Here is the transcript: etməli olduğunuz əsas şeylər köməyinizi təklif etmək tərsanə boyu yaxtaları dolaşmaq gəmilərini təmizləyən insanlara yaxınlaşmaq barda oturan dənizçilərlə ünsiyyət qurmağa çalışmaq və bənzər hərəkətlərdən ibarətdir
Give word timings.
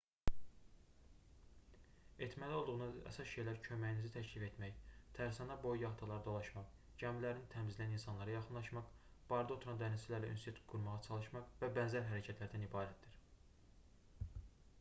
etməli 2.27 2.55
olduğunuz 2.59 2.95
əsas 3.09 3.27
şeylər 3.31 3.59
köməyinizi 3.67 4.09
təklif 4.15 4.45
etmək 4.47 4.79
tərsanə 5.17 5.57
boyu 5.65 5.83
yaxtaları 5.83 6.25
dolaşmaq 6.29 6.73
gəmilərini 7.03 7.45
təmizləyən 7.55 7.93
insanlara 7.97 8.35
yaxınlaşmaq 8.37 8.89
barda 9.33 9.55
oturan 9.59 9.79
dənizçilərlə 9.83 10.31
ünsiyyət 10.37 10.63
qurmağa 10.73 11.03
çalışmaq 11.09 11.53
və 11.61 11.69
bənzər 11.77 12.09
hərəkətlərdən 12.09 12.65
ibarətdir 12.71 13.21